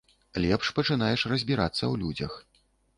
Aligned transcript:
Лепш 0.45 0.71
пачынаеш 0.79 1.27
разбірацца 1.35 1.79
ў 1.87 1.95
людзях. 2.05 2.33